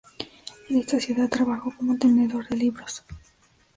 En 0.69 0.79
esta 0.79 0.99
ciudad 0.99 1.29
trabajó 1.29 1.71
como 1.77 1.95
tenedor 1.95 2.49
de 2.49 2.55
libros. 2.57 3.03